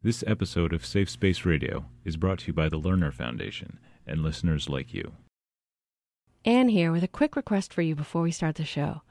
[0.00, 4.22] This episode of Safe Space Radio is brought to you by the Lerner Foundation and
[4.22, 5.14] listeners like you.
[6.44, 9.02] Anne here with a quick request for you before we start the show.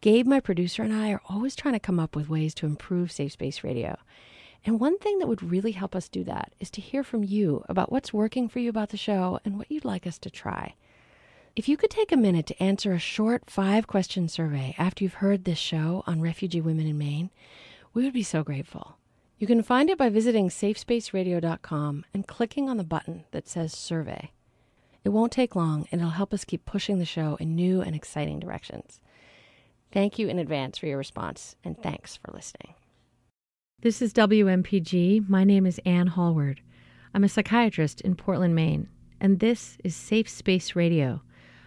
[0.00, 3.12] Gabe, my producer, and I are always trying to come up with ways to improve
[3.12, 3.96] Safe Space Radio.
[4.66, 7.64] And one thing that would really help us do that is to hear from you
[7.68, 10.74] about what's working for you about the show and what you'd like us to try.
[11.54, 15.14] If you could take a minute to answer a short five question survey after you've
[15.14, 17.30] heard this show on refugee women in Maine,
[17.94, 18.96] we would be so grateful.
[19.42, 24.30] You can find it by visiting safespaceradio.com and clicking on the button that says survey.
[25.02, 27.96] It won't take long and it'll help us keep pushing the show in new and
[27.96, 29.00] exciting directions.
[29.90, 32.74] Thank you in advance for your response and thanks for listening.
[33.80, 35.28] This is WMPG.
[35.28, 36.60] My name is Anne Hallward.
[37.12, 38.88] I'm a psychiatrist in Portland, Maine,
[39.20, 41.20] and this is Safe Space Radio,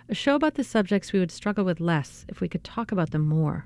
[0.08, 3.12] a show about the subjects we would struggle with less if we could talk about
[3.12, 3.66] them more.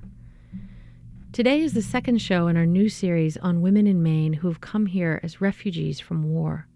[1.32, 4.62] Today is the second show in our new series on women in Maine who have
[4.62, 6.68] come here as refugees from war.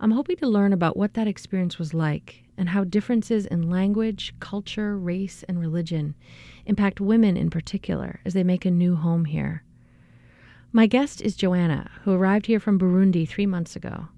[0.00, 4.34] I'm hoping to learn about what that experience was like and how differences in language,
[4.40, 6.16] culture, race, and religion
[6.66, 9.62] impact women in particular as they make a new home here.
[10.72, 14.08] My guest is Joanna, who arrived here from Burundi three months ago.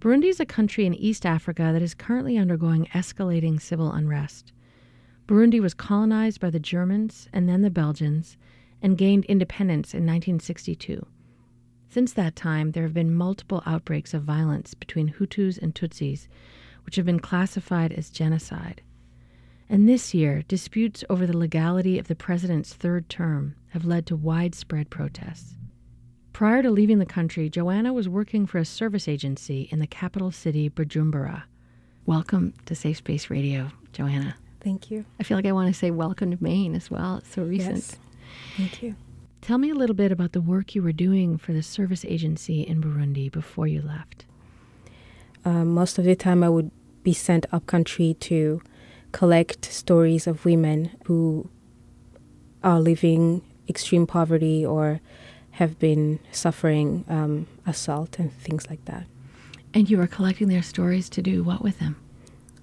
[0.00, 4.52] Burundi is a country in East Africa that is currently undergoing escalating civil unrest.
[5.26, 8.36] Burundi was colonized by the Germans and then the Belgians
[8.82, 11.06] and gained independence in 1962.
[11.88, 16.26] Since that time, there have been multiple outbreaks of violence between Hutus and Tutsis,
[16.84, 18.82] which have been classified as genocide.
[19.68, 24.16] And this year, disputes over the legality of the president's third term have led to
[24.16, 25.54] widespread protests.
[26.32, 30.30] Prior to leaving the country, Joanna was working for a service agency in the capital
[30.30, 31.44] city, Bujumbura.
[32.04, 34.34] Welcome to Safe Space Radio, Joanna.
[34.60, 35.04] Thank you.
[35.20, 37.18] I feel like I want to say welcome to Maine as well.
[37.18, 37.76] It's so recent.
[37.76, 37.96] Yes.
[38.56, 38.96] Thank you.
[39.40, 42.62] Tell me a little bit about the work you were doing for the service agency
[42.62, 44.24] in Burundi before you left.
[45.44, 46.70] Um, most of the time, I would
[47.02, 48.62] be sent up country to
[49.10, 51.50] collect stories of women who
[52.62, 55.00] are living extreme poverty or
[55.52, 59.06] have been suffering um, assault and things like that.
[59.74, 61.96] And you were collecting their stories to do what with them?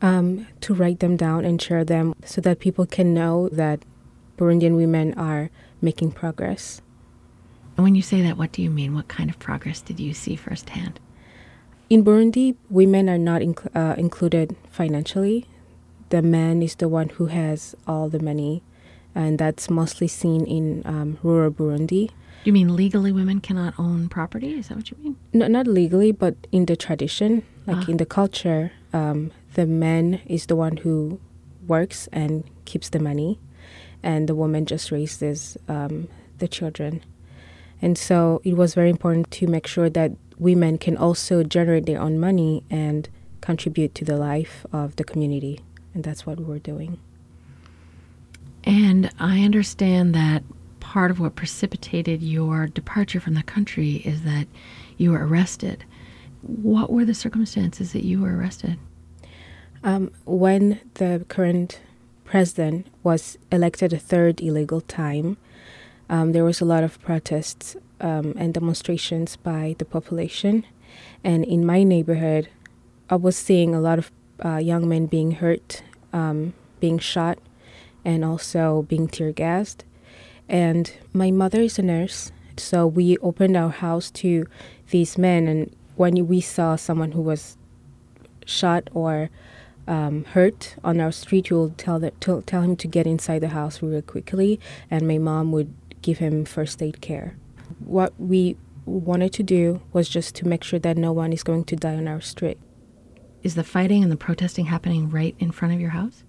[0.02, 3.84] Um, to write them down and share them so that people can know that
[4.38, 5.50] Burundian women are
[5.82, 6.82] making progress.
[7.78, 8.94] And when you say that, what do you mean?
[8.94, 11.00] What kind of progress did you see firsthand?
[11.90, 15.46] In Burundi, women are not inc- uh, included financially.
[16.10, 18.64] The man is the one who has all the money,
[19.16, 22.10] and that's mostly seen in um, rural Burundi.
[22.44, 24.54] You mean legally women cannot own property?
[24.60, 25.18] Is that what you mean?
[25.34, 27.92] No, not legally, but in the tradition, like Ah.
[27.92, 31.20] in the culture, um, the man is the one who
[31.68, 33.40] works and keeps the money,
[34.04, 37.02] and the woman just raises um, the children.
[37.82, 42.02] And so it was very important to make sure that women can also generate their
[42.02, 43.08] own money and
[43.42, 45.62] contribute to the life of the community.
[45.94, 47.00] And that's what we were doing.
[48.64, 50.44] And I understand that
[50.80, 54.48] part of what precipitated your departure from the country is that
[54.98, 55.86] you were arrested.
[56.42, 58.78] What were the circumstances that you were arrested?
[59.84, 61.80] Um, when the current
[62.30, 65.36] president was elected a third illegal time,
[66.10, 70.64] um, there was a lot of protests um, and demonstrations by the population.
[71.24, 72.48] And in my neighborhood,
[73.10, 74.12] I was seeing a lot of
[74.46, 75.82] uh, young men being hurt,
[76.14, 77.40] um, being shot,
[78.06, 79.84] and also being tear gassed.
[80.48, 84.46] And my mother is a nurse, so we opened our house to
[84.92, 85.48] these men.
[85.48, 87.58] And when we saw someone who was
[88.46, 89.32] shot or
[89.90, 93.40] um, hurt on our street, we would tell, the, tell, tell him to get inside
[93.40, 97.36] the house really quickly, and my mom would give him first aid care.
[97.80, 98.56] What we
[98.86, 101.96] wanted to do was just to make sure that no one is going to die
[101.96, 102.60] on our street.
[103.42, 106.24] Is the fighting and the protesting happening right in front of your house?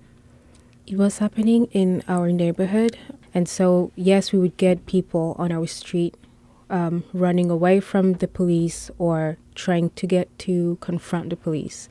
[0.87, 2.99] It was happening in our neighborhood,
[3.35, 6.17] and so yes, we would get people on our street
[6.71, 11.89] um, running away from the police or trying to get to confront the police.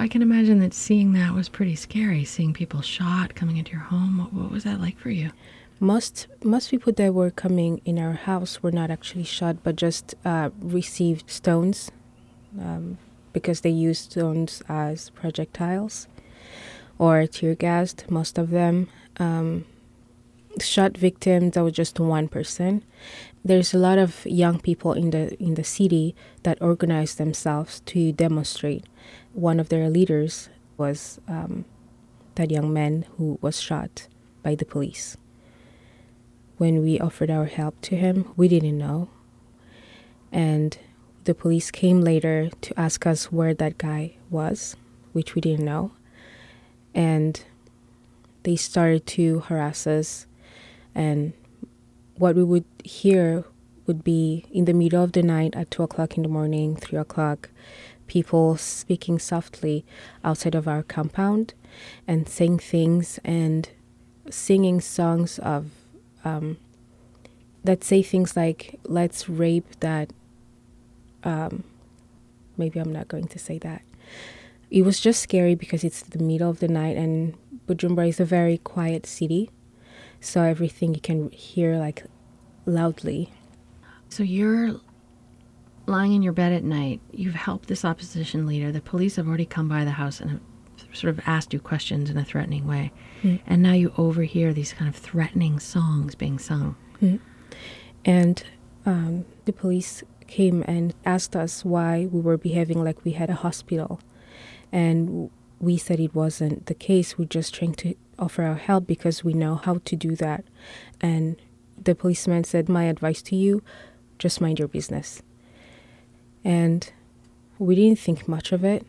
[0.00, 3.80] I can imagine that seeing that was pretty scary, seeing people shot coming into your
[3.80, 4.18] home.
[4.18, 5.32] What, what was that like for you?
[5.80, 10.14] Most most people that were coming in our house were not actually shot, but just
[10.24, 11.90] uh, received stones
[12.60, 12.98] um,
[13.32, 16.06] because they used stones as projectiles
[16.98, 18.08] or tear gassed.
[18.10, 19.64] Most of them um,
[20.60, 21.54] shot victims.
[21.54, 22.84] That was just one person.
[23.44, 28.12] There's a lot of young people in the in the city that organized themselves to
[28.12, 28.84] demonstrate.
[29.38, 31.64] One of their leaders was um,
[32.34, 34.08] that young man who was shot
[34.42, 35.16] by the police
[36.58, 39.08] when we offered our help to him, we didn't know.
[40.30, 40.76] And
[41.24, 44.76] the police came later to ask us where that guy was,
[45.12, 45.92] which we didn't know.
[46.94, 47.42] And
[48.42, 50.26] they started to harass us.
[50.94, 51.32] And
[52.16, 53.44] what we would hear
[53.86, 56.98] would be in the middle of the night at 2 o'clock in the morning, 3
[56.98, 57.50] o'clock,
[58.08, 59.84] people speaking softly
[60.24, 61.54] outside of our compound
[62.06, 63.70] and saying things and
[64.30, 65.70] singing songs of
[66.24, 66.56] um,
[67.62, 70.12] that say things like "Let's rape that."
[71.22, 71.64] Um,
[72.56, 73.82] maybe I'm not going to say that.
[74.70, 77.34] It was just scary because it's the middle of the night and
[77.66, 79.50] Bujumbura is a very quiet city,
[80.20, 82.04] so everything you can hear like
[82.66, 83.30] loudly.
[84.08, 84.80] So you're
[85.88, 87.00] lying in your bed at night.
[87.12, 88.70] You've helped this opposition leader.
[88.70, 90.40] The police have already come by the house and have
[90.92, 92.92] sort of asked you questions in a threatening way.
[93.22, 93.40] Mm.
[93.46, 96.76] And now you overhear these kind of threatening songs being sung.
[97.02, 97.20] Mm.
[98.04, 98.44] And
[98.86, 103.34] um, the police came and asked us why we were behaving like we had a
[103.34, 104.00] hospital.
[104.70, 105.30] And
[105.60, 107.18] we said it wasn't the case.
[107.18, 110.44] We're just trying to offer our help because we know how to do that.
[111.00, 111.36] And
[111.82, 113.62] the policeman said, My advice to you
[114.18, 115.22] just mind your business.
[116.44, 116.90] And
[117.58, 118.86] we didn't think much of it.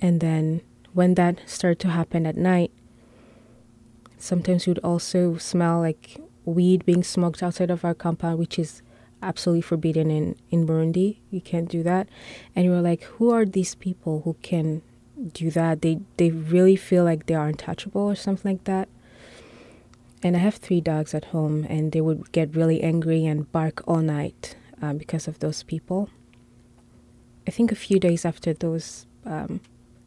[0.00, 0.62] And then
[0.92, 2.70] when that started to happen at night,
[4.18, 8.82] sometimes we'd also smell like weed being smoked outside of our compound, which is
[9.22, 11.18] absolutely forbidden in, in Burundi.
[11.30, 12.08] You can't do that.
[12.54, 14.82] And we were like, who are these people who can
[15.32, 15.82] do that?
[15.82, 18.88] They they really feel like they are untouchable or something like that.
[20.22, 23.82] And I have three dogs at home, and they would get really angry and bark
[23.86, 26.08] all night uh, because of those people.
[27.46, 29.60] I think a few days after those um,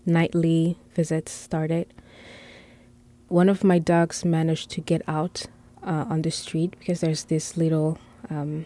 [0.05, 1.93] nightly visits started,
[3.27, 5.45] one of my dogs managed to get out
[5.83, 7.97] uh, on the street because there's this little
[8.29, 8.65] um,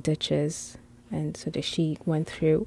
[0.00, 0.78] ditches,
[1.10, 2.66] and so that she went through.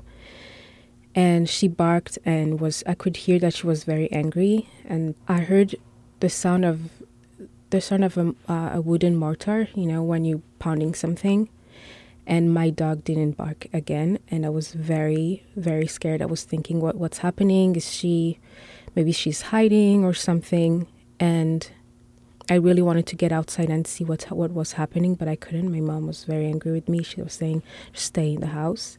[1.14, 5.40] And she barked and was I could hear that she was very angry, and I
[5.40, 5.76] heard
[6.20, 6.90] the sound of
[7.70, 9.70] the sound of a, uh, a wooden mortar.
[9.74, 11.48] You know when you pounding something
[12.28, 14.20] and my dog didn't bark again.
[14.30, 16.22] And i was very very scared.
[16.22, 17.76] I was thinking what what's happening?
[17.76, 18.40] Is she
[18.96, 20.88] maybe she's hiding or something.
[21.20, 21.70] And
[22.50, 25.72] i really wanted to get outside and see what what was happening but i couldn't.
[25.72, 27.04] My mom was very angry with me.
[27.04, 27.64] She was saying
[27.94, 28.98] stay in the house.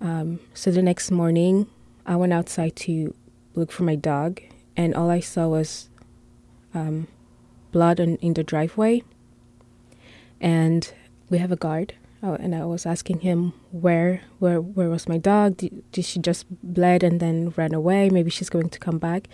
[0.00, 1.66] Um, so the next morning
[2.06, 3.14] i went outside to
[3.54, 4.40] look for my dog
[4.76, 5.90] and all i saw was
[6.74, 7.08] um,
[7.72, 9.02] blood on, in the driveway.
[10.40, 10.92] And
[11.28, 15.16] we have a guard Oh, and I was asking him where where where was my
[15.16, 15.56] dog?
[15.56, 18.10] Did, did she just bled and then ran away?
[18.10, 19.26] Maybe she's going to come back.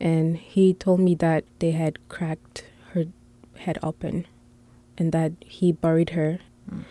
[0.00, 3.06] And he told me that they had cracked her
[3.56, 4.26] head open
[4.96, 6.38] and that he buried her.
[6.70, 6.84] Mm.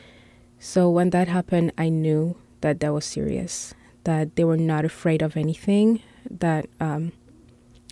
[0.59, 3.73] So when that happened, I knew that that was serious.
[4.03, 6.01] That they were not afraid of anything.
[6.29, 7.13] That um,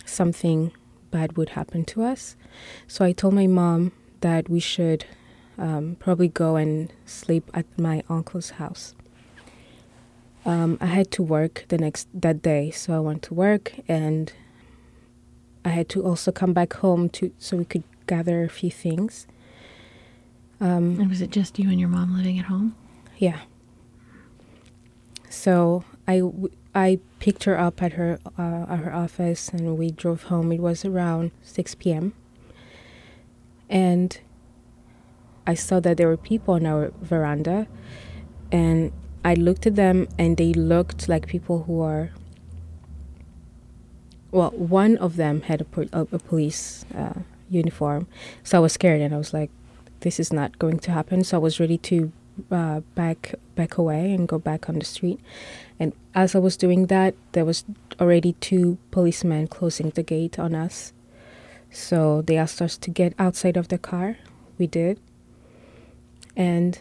[0.04, 0.72] something
[1.10, 2.36] bad would happen to us.
[2.86, 5.06] So I told my mom that we should
[5.58, 8.94] um, probably go and sleep at my uncle's house.
[10.44, 14.32] Um, I had to work the next that day, so I went to work, and
[15.64, 19.26] I had to also come back home to so we could gather a few things.
[20.60, 22.76] Um, and was it just you and your mom living at home?
[23.18, 23.40] Yeah.
[25.28, 26.22] So I,
[26.74, 30.52] I picked her up at her uh, at her office, and we drove home.
[30.52, 32.12] It was around six p.m.
[33.68, 34.20] And
[35.46, 37.66] I saw that there were people on our veranda,
[38.50, 38.92] and
[39.24, 42.10] I looked at them, and they looked like people who are.
[44.32, 48.08] Well, one of them had a, a, police uh, uniform,
[48.42, 49.50] so I was scared, and I was like,
[50.00, 52.12] "This is not going to happen." So I was ready to
[52.50, 55.20] uh, back back away and go back on the street.
[55.78, 57.64] And as I was doing that, there was
[58.00, 60.92] already two policemen closing the gate on us.
[61.70, 64.18] So they asked us to get outside of the car.
[64.58, 64.98] We did
[66.36, 66.78] and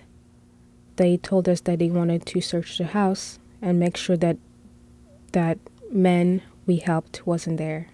[0.97, 4.37] they told us that they wanted to search the house and make sure that
[5.31, 5.57] that
[5.91, 7.89] man we helped wasn't there.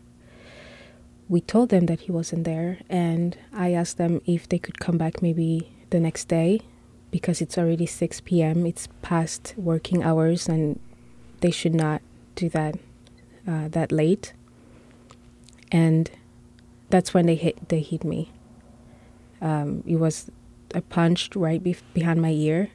[1.27, 4.98] We told them that he wasn't there, and I asked them if they could come
[4.98, 6.62] back maybe the next day
[7.10, 8.65] because it's already 6 p.m.
[8.65, 10.80] It's past working hours, and
[11.39, 12.01] they should not
[12.36, 12.75] do that
[13.48, 14.34] uh, that late.
[15.72, 16.12] And
[16.89, 18.32] that's when they hit they hit me.
[19.41, 20.30] Um, it was
[20.75, 22.70] I punched right be- behind my ear,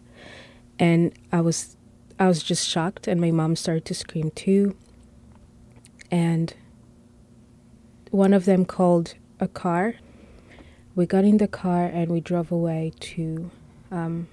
[0.79, 1.76] and I was
[2.19, 4.76] I was just shocked, and my mom started to scream too.
[6.11, 6.55] And
[8.11, 9.97] one of them called a car.
[10.95, 13.50] We got in the car and we drove away to
[13.91, 14.29] um,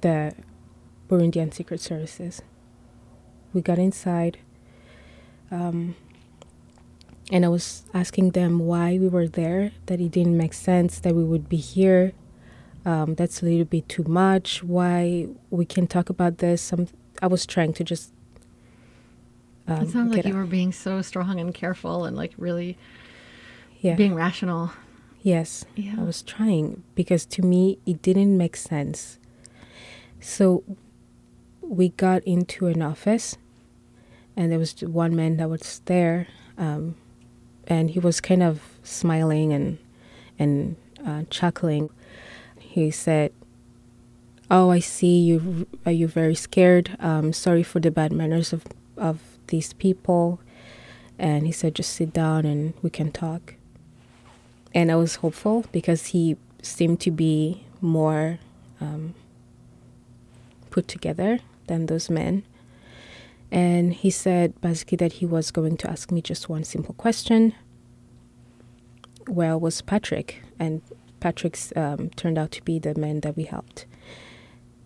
[0.00, 0.34] the
[1.08, 2.42] Burundian secret services.
[3.52, 4.38] We got inside,
[5.50, 5.96] um,
[7.32, 11.14] and I was asking them why we were there, that it didn't make sense that
[11.14, 12.12] we would be here.
[12.86, 14.62] Um, that's a little bit too much.
[14.62, 16.62] Why we can talk about this?
[16.62, 16.86] Some,
[17.20, 18.12] I was trying to just.
[19.66, 22.78] Um, it sounds like you were being so strong and careful and like really
[23.80, 23.96] yeah.
[23.96, 24.70] being rational.
[25.20, 25.94] Yes, yeah.
[25.98, 29.18] I was trying because to me it didn't make sense.
[30.20, 30.62] So
[31.60, 33.36] we got into an office,
[34.36, 36.94] and there was one man that was there, um,
[37.66, 39.78] and he was kind of smiling and
[40.38, 41.90] and uh, chuckling.
[42.76, 43.32] He said,
[44.50, 45.66] "Oh, I see you.
[45.84, 46.96] Are you very scared?
[47.00, 48.64] Um, sorry for the bad manners of
[48.96, 50.40] of these people."
[51.18, 53.56] And he said, "Just sit down and we can talk."
[54.76, 58.38] and I was hopeful because he seemed to be more
[58.78, 59.14] um,
[60.68, 62.44] put together than those men.
[63.50, 67.54] And he said basically that he was going to ask me just one simple question.
[69.26, 70.42] Where was Patrick?
[70.58, 70.82] And
[71.26, 73.84] Patrick's um, turned out to be the man that we helped.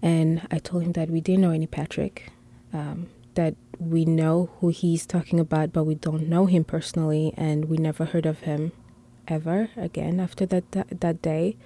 [0.01, 2.33] And I told him that we didn't know any Patrick,
[2.73, 7.67] um, that we know who he's talking about, but we don't know him personally, and
[7.67, 8.73] we never heard of him
[9.29, 11.59] ever again after that that, that day.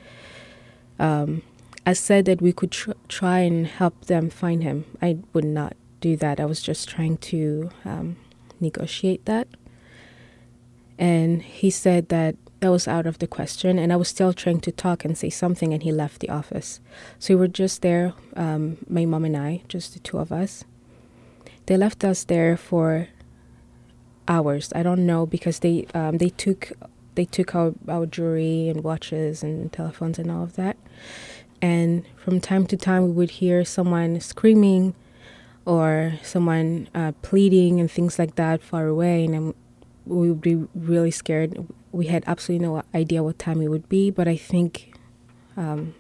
[0.99, 1.43] Um,
[1.87, 4.87] I said that we could tr- try and help them find him.
[5.01, 6.41] I would not do that.
[6.41, 8.17] I was just trying to um,
[8.59, 9.47] negotiate that.
[10.99, 13.79] And he said that that was out of the question.
[13.79, 16.81] And I was still trying to talk and say something, and he left the office.
[17.19, 20.65] So we were just there, um, my mom and I, just the two of us.
[21.67, 23.09] They left us there for
[24.27, 24.73] hours.
[24.75, 26.73] I don't know because they um, they took
[27.17, 30.79] they took our, our jewelry and watches and telephones and all of that.
[31.61, 34.95] And from time to time, we would hear someone screaming
[35.67, 39.27] or someone uh, pleading and things like that far away.
[39.27, 39.53] And
[40.07, 41.67] we would be really scared.
[41.95, 44.95] We had absolutely no idea what time it would be, but I think
[45.57, 45.95] um,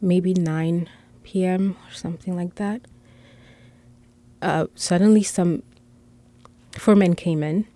[0.00, 0.88] maybe 9
[1.22, 1.76] p.m.
[1.86, 2.80] or something like that.
[4.40, 5.62] Uh, suddenly, some
[6.78, 7.66] four men came in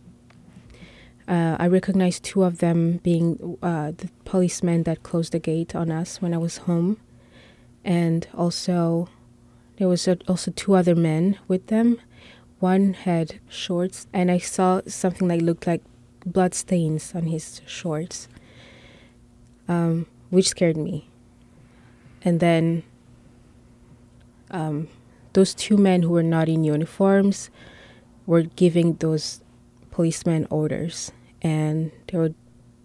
[1.29, 5.91] uh, I recognized two of them being uh, the policemen that closed the gate on
[5.91, 6.99] us when I was home,
[7.85, 9.09] and also
[9.77, 11.99] there was also two other men with them.
[12.61, 15.83] One had shorts, and I saw something that looked like
[16.27, 18.29] blood stains on his shorts,
[19.69, 21.09] um, which scared me.
[22.23, 22.83] And then
[24.51, 24.89] um,
[25.33, 27.51] those two men who were not in uniforms
[28.27, 29.41] were giving those
[29.91, 32.35] policemen orders and they were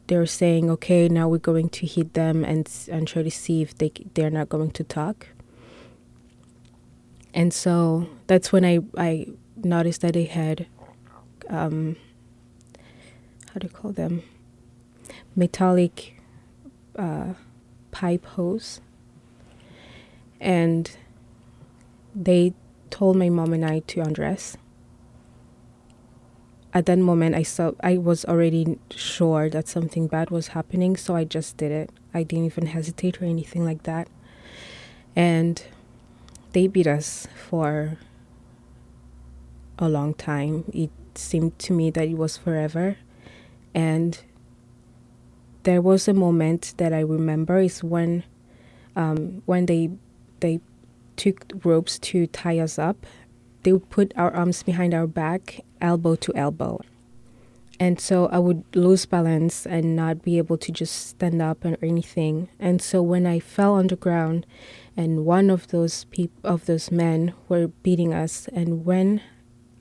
[0.08, 3.62] they were saying, okay, now we're going to hit them and and try to see
[3.62, 5.28] if they they're not going to talk.
[7.34, 10.68] And so that's when I I noticed that they had,
[11.50, 11.96] um,
[13.54, 14.24] how do you call them,
[15.36, 16.22] metallic
[16.98, 17.34] uh,
[17.92, 18.82] pipe hose,
[20.40, 20.98] and
[22.16, 22.54] they
[22.90, 24.58] told my mom and I to undress
[26.74, 31.16] at that moment I saw I was already sure that something bad was happening, so
[31.16, 31.90] I just did it.
[32.14, 34.08] I didn't even hesitate or anything like that.
[35.16, 35.64] And
[36.54, 37.98] they beat us for
[39.80, 40.66] a long time.
[40.74, 42.98] It seemed to me that it was forever.
[43.74, 44.20] And
[45.64, 48.24] there was a moment that I remember is when
[48.96, 49.90] um, when they
[50.40, 50.60] they
[51.16, 53.06] took ropes to tie us up
[53.64, 56.82] they would put our arms behind our back, elbow to elbow.
[57.80, 61.78] And so I would lose balance and not be able to just stand up or
[61.82, 62.50] anything.
[62.60, 64.46] And so when I fell on the ground,
[64.96, 69.22] and one of those peop- of those men were beating us, and when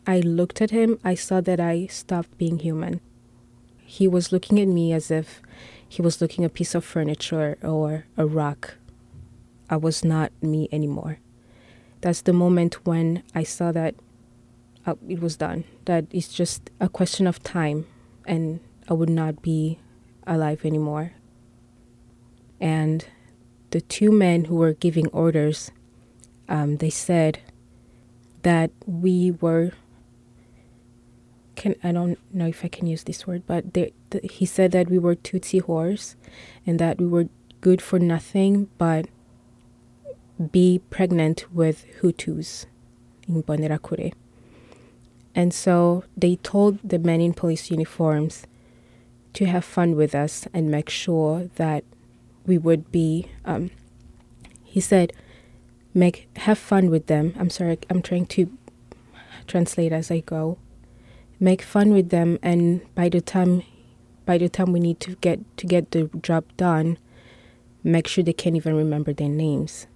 [0.07, 3.01] I looked at him, I saw that I stopped being human.
[3.97, 5.43] He was looking at me as if
[5.87, 8.77] he was looking a piece of furniture or a rock.
[9.69, 11.19] I was not me anymore
[12.01, 13.95] that's the moment when I saw that
[14.87, 15.65] uh, it was done.
[15.85, 17.87] That it's just a question of time,
[18.27, 19.79] and I would not be
[20.27, 21.13] alive anymore.
[22.61, 23.05] And
[23.71, 25.71] the two men who were giving orders,
[26.49, 27.41] um, they said
[28.43, 29.73] that we were.
[31.61, 34.73] Can I don't know if I can use this word, but they, the, he said
[34.73, 36.15] that we were Tutsi whores,
[36.67, 37.29] and that we were
[37.61, 39.09] good for nothing but
[40.51, 42.65] be pregnant with Hutus
[43.29, 44.15] Imbonerakure.
[45.35, 48.47] And so they told the men in police uniforms
[49.35, 51.85] to have fun with us and make sure that
[52.47, 53.27] we would be.
[53.45, 53.71] Um,
[54.65, 55.13] he said,
[55.93, 57.35] make have fun with them.
[57.39, 58.51] I'm sorry, I'm trying to
[59.47, 60.57] translate as I go.
[61.43, 63.63] Make fun with them, and by the time
[64.27, 66.99] by the time we need to get to get the job done,
[67.83, 69.87] make sure they can't even remember their names.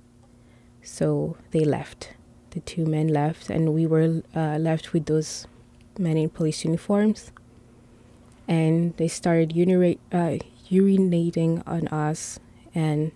[0.82, 2.14] So they left.
[2.50, 5.46] The two men left, and we were uh, left with those
[5.98, 7.30] men in police uniforms.
[8.48, 10.38] And they started uh,
[10.70, 12.40] urinating on us,
[12.74, 13.12] and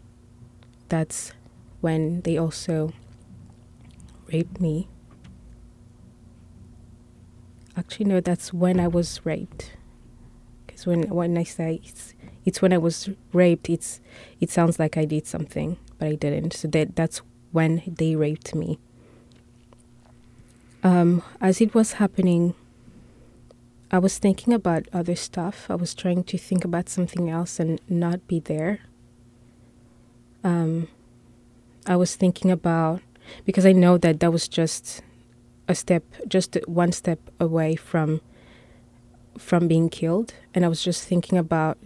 [0.88, 1.32] that's
[1.80, 2.92] when they also
[4.30, 4.88] raped me.
[7.78, 9.76] Actually, no, that's when I was raped.
[10.66, 12.12] Because when when I say it's,
[12.44, 14.00] it's when I was raped, it's
[14.40, 16.54] it sounds like I did something, but I didn't.
[16.54, 18.80] So that that's when they raped me.
[20.82, 22.54] Um, as it was happening,
[23.92, 25.66] I was thinking about other stuff.
[25.70, 28.80] I was trying to think about something else and not be there.
[30.42, 30.88] Um,
[31.86, 33.02] I was thinking about
[33.44, 35.00] because I know that that was just
[35.68, 38.20] a step, just one step away from
[39.38, 41.78] from being killed, and I was just thinking about.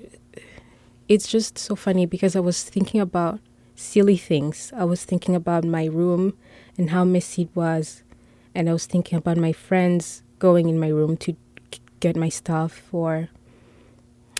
[1.08, 3.40] It's just so funny because I was thinking about
[3.74, 4.72] silly things.
[4.74, 6.38] I was thinking about my room
[6.78, 8.02] and how messy it was,
[8.54, 11.36] and I was thinking about my friends going in my room to
[12.00, 13.28] get my stuff or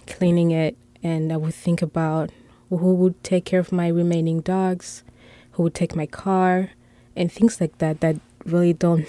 [0.07, 2.31] cleaning it, and I would think about
[2.71, 5.05] who would take care of my remaining dogs
[5.53, 6.71] who would take my car
[7.15, 9.07] and things like that that really don't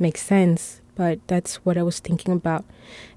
[0.00, 2.62] make sense but that's what i was thinking about.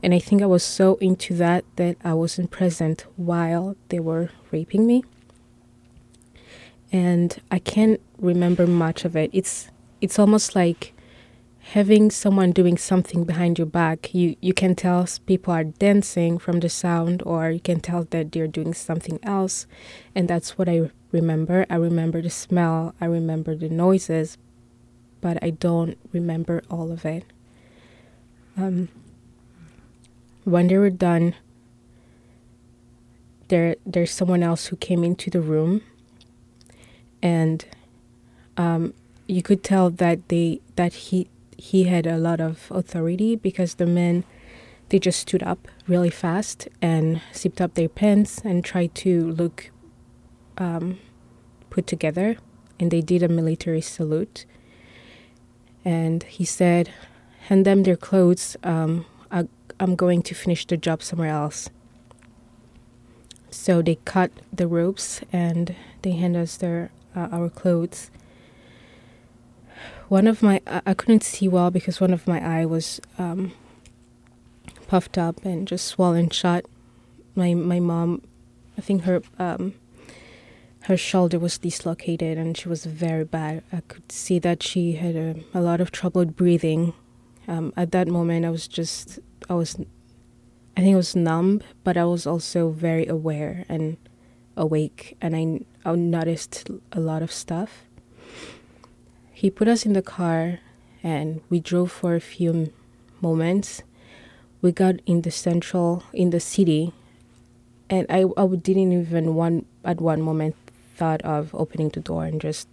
[0.01, 4.29] And i think i was so into that that i wasn't present while they were
[4.51, 5.03] raping me.
[6.91, 9.29] And i can't remember much of it.
[9.33, 10.93] It's it's almost like
[11.77, 14.13] having someone doing something behind your back.
[14.13, 18.31] You you can tell people are dancing from the sound or you can tell that
[18.31, 19.67] they're doing something else.
[20.15, 21.65] And that's what i remember.
[21.69, 24.37] I remember the smell, I remember the noises,
[25.23, 27.23] but I don't remember all of it.
[28.57, 28.89] Um,
[30.43, 31.33] when they were done,
[33.47, 35.81] there there's someone else who came into the room,
[37.21, 37.65] and
[38.57, 38.93] um,
[39.25, 43.87] you could tell that they that he he had a lot of authority because the
[43.87, 44.25] men
[44.89, 49.71] they just stood up really fast and zipped up their pants and tried to look
[50.57, 50.99] um,
[51.69, 52.35] put together,
[52.77, 54.45] and they did a military salute.
[55.85, 56.89] And he said,
[57.47, 58.57] "Hand them their clothes.
[58.63, 59.47] Um, I,
[59.79, 61.69] I'm going to finish the job somewhere else."
[63.51, 68.09] So they cut the ropes and they hand us their uh, our clothes.
[70.07, 73.51] One of my I, I couldn't see well because one of my eye was um,
[74.87, 76.65] puffed up and just swollen shut.
[77.35, 78.21] My my mom,
[78.77, 79.73] I think her um,
[80.83, 83.63] her shoulder was dislocated and she was very bad.
[83.71, 86.93] I could see that she had a, a lot of trouble breathing.
[87.47, 89.19] Um, at that moment, I was just,
[89.49, 89.77] I was,
[90.75, 93.95] I think I was numb, but I was also very aware and
[94.57, 97.83] awake, and I, I noticed a lot of stuff.
[99.31, 100.59] He put us in the car
[101.01, 102.73] and we drove for a few
[103.21, 103.83] moments.
[104.61, 106.93] We got in the central, in the city,
[107.89, 110.55] and I, I didn't even one at one moment
[110.95, 112.67] thought of opening the door and just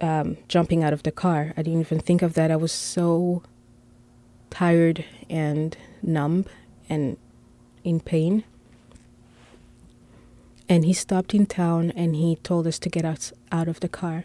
[0.00, 1.52] um, jumping out of the car.
[1.56, 2.50] I didn't even think of that.
[2.50, 3.42] I was so
[4.50, 6.46] tired and numb
[6.88, 7.16] and
[7.82, 8.44] in pain.
[10.68, 13.88] And he stopped in town and he told us to get us out of the
[13.88, 14.24] car.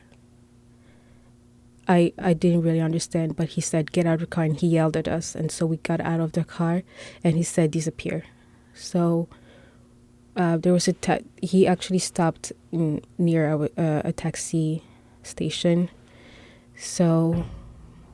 [1.87, 4.43] I, I didn't really understand, but he said, Get out of the car.
[4.43, 5.33] And he yelled at us.
[5.35, 6.83] And so we got out of the car
[7.23, 8.25] and he said, Disappear.
[8.75, 9.27] So
[10.35, 10.95] uh, there was a
[11.41, 14.83] he actually stopped near a, a taxi
[15.23, 15.89] station.
[16.75, 17.45] So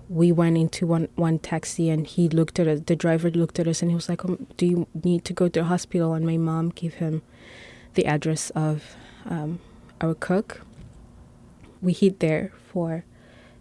[0.09, 3.67] we went into one one taxi and he looked at us the driver looked at
[3.67, 6.13] us and he was like um, do you need to go to the hospital?
[6.13, 7.21] And my mom gave him
[7.95, 9.59] the address of um,
[10.01, 10.61] our cook.
[11.81, 13.05] We hid there for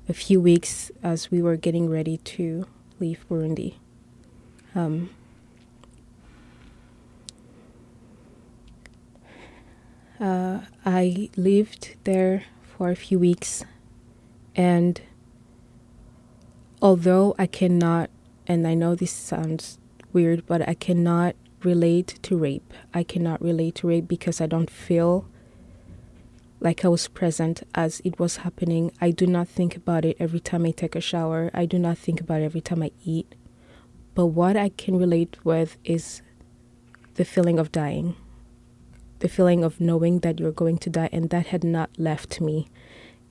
[0.09, 2.67] a few weeks as we were getting ready to
[3.01, 3.75] leave burundi.
[4.75, 5.11] Um,
[10.21, 13.65] uh, I lived there for a few weeks,
[14.55, 15.01] and
[16.81, 18.11] although I cannot,
[18.47, 19.79] and I know this sounds
[20.13, 22.73] weird, but I cannot relate to rape.
[22.93, 25.27] I cannot relate to rape because I don't feel
[26.61, 28.93] like I was present as it was happening.
[29.01, 31.51] I do not think about it every time I take a shower.
[31.53, 33.35] I do not think about it every time I eat.
[34.15, 36.23] But what I can relate with is
[37.15, 38.17] the feeling of dying
[39.25, 42.69] the feeling of knowing that you're going to die, and that had not left me.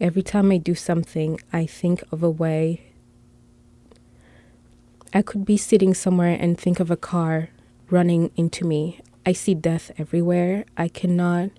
[0.02, 2.82] every time I do something, I think of a way.
[5.14, 7.50] I could be sitting somewhere and think of a car
[7.90, 9.00] running into me.
[9.26, 10.66] I see death everywhere.
[10.76, 11.52] I cannot,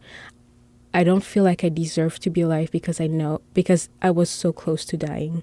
[0.92, 4.28] I don't feel like I deserve to be alive because I know, because I was
[4.28, 5.42] so close to dying.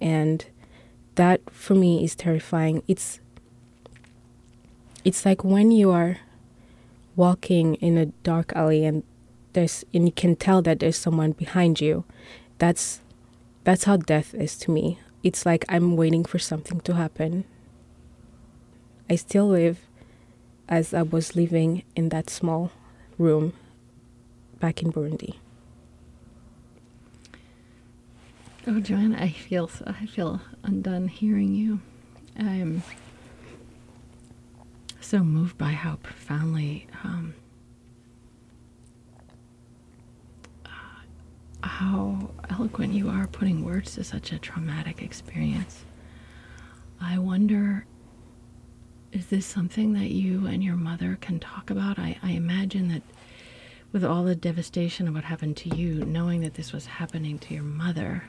[0.00, 0.44] And
[1.16, 2.82] that for me is terrifying.
[2.88, 3.20] It's,
[5.04, 6.18] it's like when you are
[7.16, 9.02] walking in a dark alley and
[9.52, 12.04] there's and you can tell that there's someone behind you.
[12.58, 13.00] That's
[13.64, 14.98] that's how death is to me.
[15.22, 17.44] It's like i'm waiting for something to happen.
[19.08, 19.78] I still live
[20.68, 22.70] as i was living in that small
[23.18, 23.52] room
[24.60, 25.34] back in burundi.
[28.66, 31.80] Oh joanna i feel i feel undone hearing you.
[32.36, 32.82] I'm
[35.04, 37.34] so moved by how profoundly um,
[41.62, 45.84] how eloquent you are putting words to such a traumatic experience.
[47.00, 47.86] I wonder
[49.12, 51.98] is this something that you and your mother can talk about?
[52.00, 53.02] I, I imagine that
[53.92, 57.54] with all the devastation of what happened to you, knowing that this was happening to
[57.54, 58.24] your mother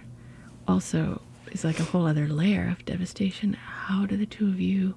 [0.67, 3.53] also is like a whole other layer of devastation.
[3.53, 4.93] How do the two of you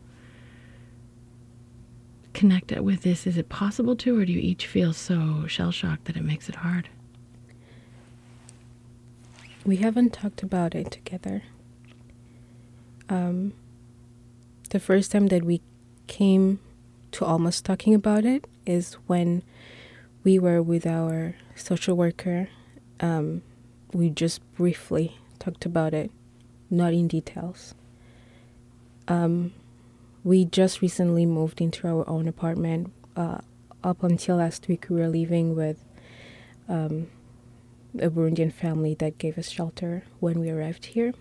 [2.39, 3.27] connect with this?
[3.27, 6.49] Is it possible to, or do you each feel so shell shocked that it makes
[6.49, 6.89] it hard?
[9.67, 11.43] We haven't talked about it together.
[13.09, 13.55] Um,
[14.71, 15.61] the first time that we
[16.07, 16.61] came
[17.11, 19.43] to almost talking about it is when
[20.23, 22.49] we were with our social worker.
[23.01, 23.43] Um,
[23.93, 26.13] we just briefly talked about it,
[26.71, 27.75] not in details.
[29.09, 29.53] Um,
[30.29, 32.93] we just recently moved into our own apartment.
[33.17, 33.39] Uh,
[33.83, 35.83] up until last week, we were living with
[36.69, 37.09] um,
[37.99, 41.15] a Burundian family that gave us shelter when we arrived here.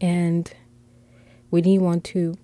[0.00, 0.52] And
[1.48, 2.36] we didn't want to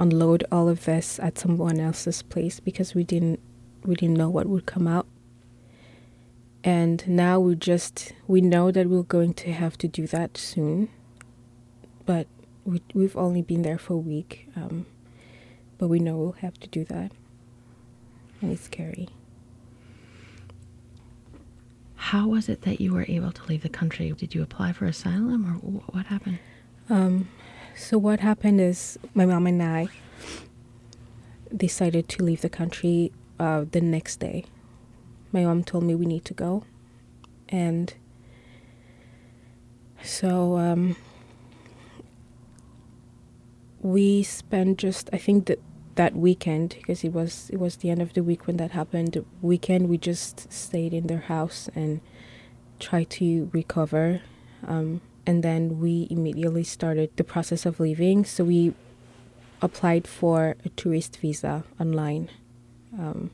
[0.00, 3.38] unload all of this at someone else's place because we didn't
[3.84, 5.06] we didn't know what would come out.
[6.64, 10.88] And now we just we know that we're going to have to do that soon.
[12.04, 12.26] But
[12.64, 14.48] we we've only been there for a week.
[14.56, 14.86] Um,
[15.78, 17.12] but we know we'll have to do that.
[18.40, 19.08] And it's scary.
[21.96, 24.12] How was it that you were able to leave the country?
[24.12, 25.54] Did you apply for asylum or
[25.92, 26.38] what happened?
[26.88, 27.28] Um,
[27.76, 29.88] so, what happened is my mom and I
[31.56, 34.44] decided to leave the country uh, the next day.
[35.32, 36.64] My mom told me we need to go.
[37.48, 37.94] And
[40.02, 40.96] so um,
[43.84, 45.60] we spent just, I think that
[45.94, 49.24] that weekend because it was it was the end of the week when that happened.
[49.42, 52.00] Weekend we just stayed in their house and
[52.80, 54.22] tried to recover,
[54.66, 58.24] um, and then we immediately started the process of leaving.
[58.24, 58.74] So we
[59.62, 62.30] applied for a tourist visa online,
[62.98, 63.30] um,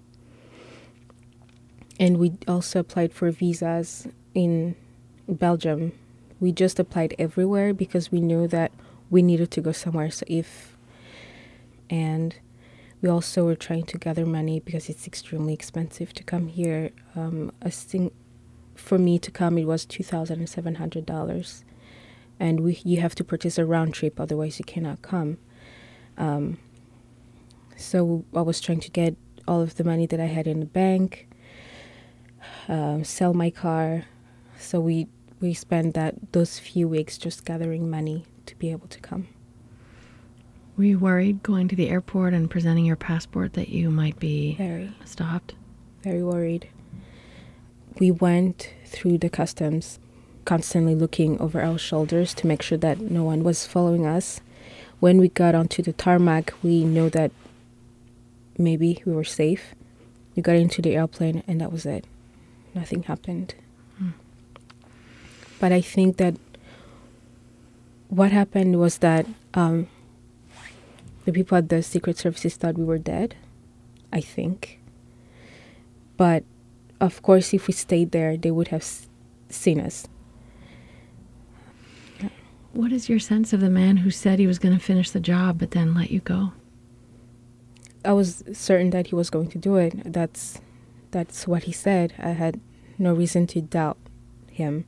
[1.98, 4.76] and we also applied for visas in
[5.28, 5.92] Belgium.
[6.40, 8.69] We just applied everywhere because we knew that
[9.10, 10.10] we needed to go somewhere.
[10.10, 10.76] So if
[11.90, 12.36] and
[13.02, 16.90] we also were trying to gather money because it's extremely expensive to come here.
[17.16, 18.12] Um, a thing
[18.74, 21.64] for me to come, it was two thousand seven hundred dollars,
[22.38, 25.38] and we you have to purchase a round trip, otherwise you cannot come.
[26.16, 26.58] Um,
[27.76, 29.16] so I was trying to get
[29.48, 31.28] all of the money that I had in the bank,
[32.68, 34.04] um, sell my car.
[34.58, 35.08] So we
[35.40, 39.28] we spent that those few weeks just gathering money to be able to come.
[40.76, 44.56] Were you worried going to the airport and presenting your passport that you might be
[44.56, 45.54] very stopped?
[46.02, 46.68] Very worried.
[48.00, 50.00] We went through the customs,
[50.44, 54.40] constantly looking over our shoulders to make sure that no one was following us.
[54.98, 57.30] When we got onto the tarmac, we know that
[58.58, 59.74] maybe we were safe.
[60.34, 62.04] We got into the airplane, and that was it.
[62.74, 63.54] Nothing happened.
[63.98, 64.10] Hmm.
[65.60, 66.34] But I think that
[68.10, 69.88] what happened was that um,
[71.24, 73.36] the people at the Secret Services thought we were dead,
[74.12, 74.80] I think.
[76.16, 76.44] But
[77.00, 79.08] of course, if we stayed there, they would have s-
[79.48, 80.06] seen us.
[82.72, 85.20] What is your sense of the man who said he was going to finish the
[85.20, 86.52] job but then let you go?
[88.04, 90.12] I was certain that he was going to do it.
[90.12, 90.60] That's
[91.10, 92.14] that's what he said.
[92.18, 92.60] I had
[92.98, 93.98] no reason to doubt
[94.50, 94.84] him.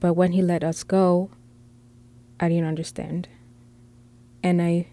[0.00, 1.28] But when he let us go,
[2.40, 3.28] I didn't understand
[4.42, 4.86] and I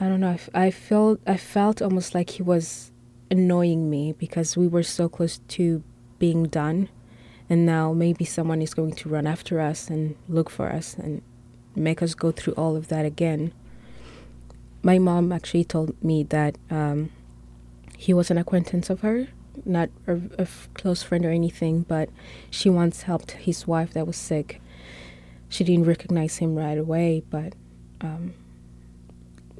[0.00, 2.92] I don't know I, I felt I felt almost like he was
[3.30, 5.82] annoying me because we were so close to
[6.18, 6.88] being done.
[7.50, 11.22] And now maybe someone is going to run after us and look for us and
[11.74, 13.52] make us go through all of that again.
[14.82, 17.10] My mom actually told me that um,
[17.96, 19.28] he was an acquaintance of her,
[19.64, 22.10] not a close friend or anything, but
[22.50, 24.60] she once helped his wife that was sick.
[25.48, 27.54] She didn't recognize him right away, but
[28.00, 28.34] um,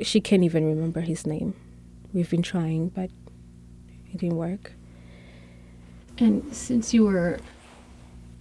[0.03, 1.55] she can't even remember his name.
[2.13, 3.11] We've been trying, but
[4.13, 4.73] it didn't work.
[6.19, 7.39] And since you were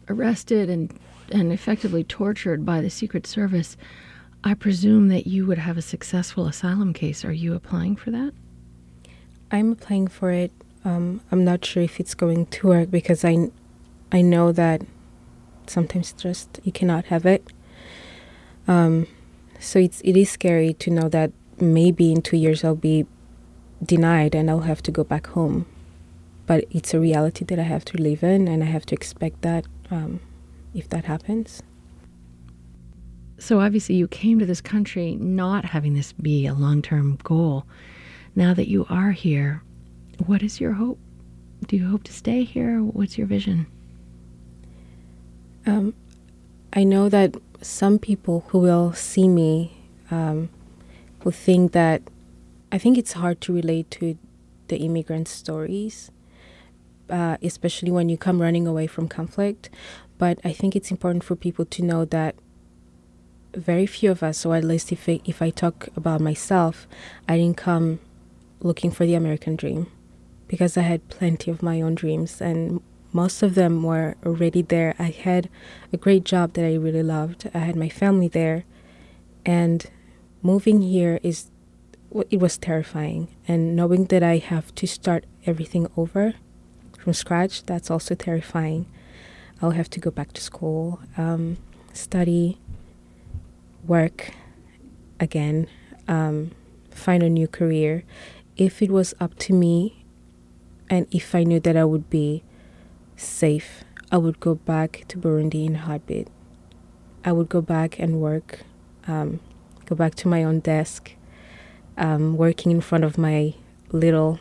[0.09, 0.93] arrested and
[1.29, 3.75] and effectively tortured by the Secret Service,
[4.43, 7.25] I presume that you would have a successful asylum case.
[7.25, 8.33] Are you applying for that?
[9.51, 10.51] I'm applying for it.
[10.85, 13.49] Um, I'm not sure if it's going to work because I,
[14.11, 14.83] I know that
[15.69, 17.47] sometimes just you cannot have it.
[18.67, 19.07] Um,
[19.59, 23.05] so it's it is scary to know that maybe in two years I'll be
[23.83, 25.65] denied and I'll have to go back home.
[26.45, 29.41] But it's a reality that I have to live in, and I have to expect
[29.41, 30.21] that um,
[30.73, 31.61] if that happens.
[33.39, 37.65] So obviously, you came to this country not having this be a long term goal.
[38.35, 39.61] Now that you are here,
[40.25, 40.99] what is your hope?
[41.67, 42.81] Do you hope to stay here?
[42.81, 43.67] What's your vision?
[45.67, 45.93] Um,
[46.71, 49.77] I know that some people who will see me
[50.09, 50.49] um,
[51.23, 52.01] will think that
[52.71, 54.17] I think it's hard to relate to
[54.69, 56.09] the immigrant stories,
[57.09, 59.69] uh, especially when you come running away from conflict.
[60.17, 62.35] But I think it's important for people to know that
[63.53, 66.87] very few of us, or at least if I, if I talk about myself,
[67.27, 67.99] I didn't come
[68.61, 69.91] looking for the American dream
[70.47, 72.81] because I had plenty of my own dreams and
[73.13, 74.95] most of them were already there.
[74.99, 75.49] I had
[75.91, 77.49] a great job that I really loved.
[77.53, 78.65] I had my family there
[79.45, 79.89] and
[80.43, 81.49] moving here is
[82.29, 86.33] it was terrifying and knowing that I have to start everything over
[86.97, 88.85] from scratch that's also terrifying.
[89.61, 91.57] I'll have to go back to school, um,
[91.93, 92.59] study,
[93.85, 94.31] work
[95.19, 95.67] again,
[96.07, 96.51] um,
[96.91, 98.03] find a new career.
[98.57, 100.05] If it was up to me,
[100.89, 102.43] and if I knew that I would be
[103.17, 106.29] safe, I would go back to Burundi in a heartbeat.
[107.25, 108.61] I would go back and work,
[109.07, 109.41] um,
[109.85, 111.11] go back to my own desk,
[111.97, 113.53] um, working in front of my
[113.91, 114.39] little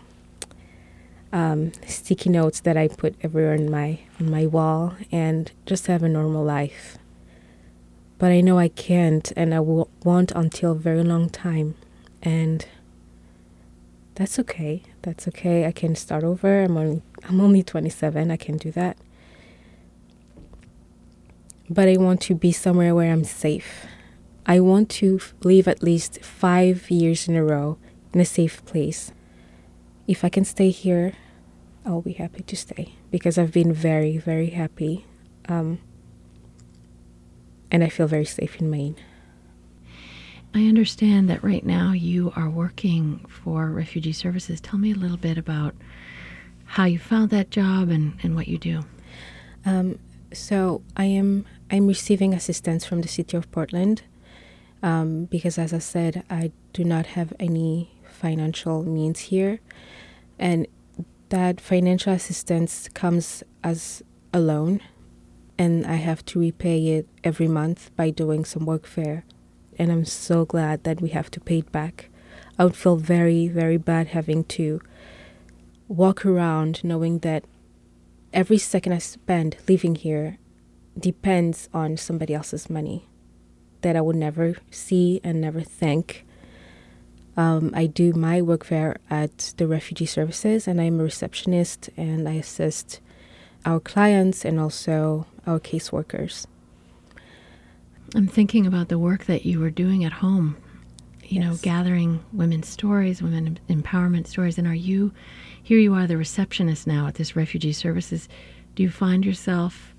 [1.33, 6.03] um, sticky notes that I put everywhere on my on my wall, and just have
[6.03, 6.99] a normal life.
[8.19, 11.75] But I know I can't, and I will, won't until a very long time,
[12.23, 12.65] and
[14.17, 14.83] that's okay.
[15.03, 15.67] That's okay.
[15.67, 16.65] I can start over.
[16.65, 18.31] I'm only I'm only 27.
[18.31, 18.97] I can do that.
[21.69, 23.87] But I want to be somewhere where I'm safe.
[24.47, 27.79] I want to live at least 5 years in a row
[28.15, 29.13] in a safe place.
[30.07, 31.13] If I can stay here,
[31.85, 35.05] I'll be happy to stay because I've been very very happy.
[35.49, 35.79] Um,
[37.71, 38.97] and I feel very safe in Maine.
[40.57, 44.59] I understand that right now you are working for Refugee Services.
[44.59, 45.75] Tell me a little bit about
[46.65, 48.87] how you found that job and, and what you do.
[49.67, 49.99] Um,
[50.33, 54.05] so I am I'm receiving assistance from the city of Portland
[54.83, 59.61] um, because, as I said, I do not have any financial means here,
[60.39, 60.67] and
[61.29, 64.81] that financial assistance comes as a loan,
[65.59, 69.25] and I have to repay it every month by doing some workfare
[69.79, 72.09] and I'm so glad that we have to pay it back.
[72.59, 74.81] I would feel very, very bad having to
[75.89, 77.45] walk around knowing that
[78.33, 80.39] every second I spend living here
[80.99, 83.09] depends on somebody else's money
[83.83, 86.25] that I would never see and never thank.
[87.37, 92.27] Um, I do my work there at the refugee services, and I'm a receptionist and
[92.29, 93.01] I assist
[93.67, 96.47] our clients and also our caseworkers.
[98.17, 100.57] I'm thinking about the work that you were doing at home,
[101.23, 101.45] you yes.
[101.45, 104.57] know, gathering women's stories, women empowerment stories.
[104.57, 105.13] And are you,
[105.63, 108.27] here you are, the receptionist now at this refugee services.
[108.75, 109.95] Do you find yourself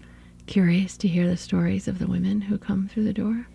[0.48, 3.48] curious to hear the stories of the women who come through the door?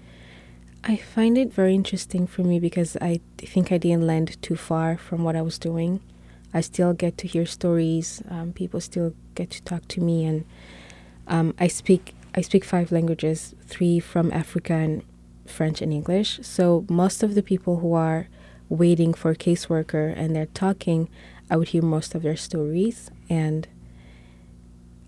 [0.84, 4.96] I find it very interesting for me because I think I didn't land too far
[4.96, 5.98] from what I was doing.
[6.54, 8.22] I still get to hear stories.
[8.30, 10.44] Um, people still get to talk to me, and
[11.26, 15.02] um, I speak I speak five languages, three from Africa and
[15.46, 16.40] French and English.
[16.42, 18.28] So most of the people who are
[18.68, 21.08] waiting for a caseworker and they're talking,
[21.50, 23.68] I would hear most of their stories and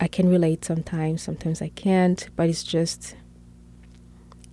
[0.01, 3.17] I can relate sometimes, sometimes I can't, but it's just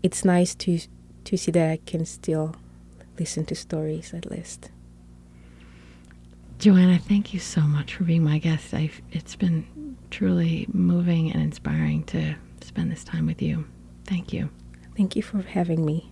[0.03, 0.79] it's nice to
[1.25, 2.55] to see that I can still
[3.19, 4.71] listen to stories at least.
[6.57, 8.73] Joanna, thank you so much for being my guest.
[8.73, 13.65] I've, it's been truly moving and inspiring to spend this time with you.
[14.06, 14.50] Thank you.
[14.95, 16.12] Thank you for having me.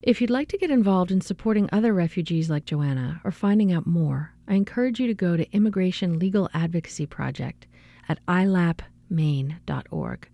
[0.00, 3.86] If you'd like to get involved in supporting other refugees like Joanna or finding out
[3.86, 7.66] more, I encourage you to go to Immigration Legal Advocacy Project
[8.08, 10.28] at ilapmaine.org.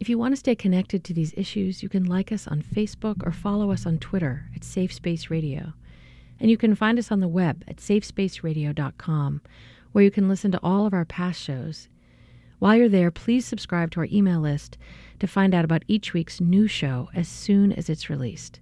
[0.00, 3.26] If you want to stay connected to these issues, you can like us on Facebook
[3.26, 5.74] or follow us on Twitter at Safe Space Radio.
[6.40, 9.40] And you can find us on the web at safespaceradio.com,
[9.92, 11.88] where you can listen to all of our past shows.
[12.58, 14.78] While you're there, please subscribe to our email list
[15.20, 18.60] to find out about each week's new show as soon as it's released.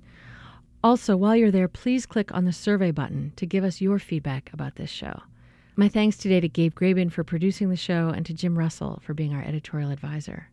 [0.85, 4.50] Also, while you're there, please click on the survey button to give us your feedback
[4.52, 5.22] about this show.
[5.76, 9.14] My thanks today to Gabe Graben for producing the show and to Jim Russell for
[9.14, 10.48] being our editorial advisor.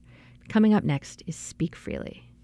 [0.47, 2.28] Coming up next is Speak Freely.